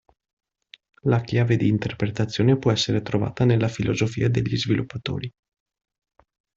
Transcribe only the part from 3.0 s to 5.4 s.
trovata nella filosofia degli sviluppatori.